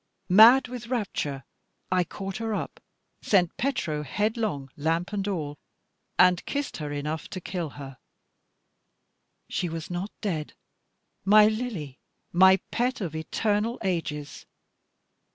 Mad 0.29 0.67
with 0.67 0.87
rapture, 0.87 1.43
I 1.91 2.03
caught 2.03 2.37
her 2.37 2.55
up, 2.55 2.79
sent 3.21 3.55
Petro 3.57 4.01
headlong 4.01 4.71
lamp 4.75 5.13
and 5.13 5.27
all, 5.27 5.59
and 6.17 6.43
kissed 6.47 6.77
her 6.77 6.91
enough 6.91 7.27
to 7.27 7.39
kill 7.39 7.69
her. 7.77 7.99
She 9.47 9.69
was 9.69 9.91
not 9.91 10.09
dead, 10.19 10.53
my 11.23 11.45
Lily, 11.45 11.99
my 12.31 12.57
pet 12.71 12.99
of 12.99 13.15
eternal 13.15 13.77
ages. 13.83 14.47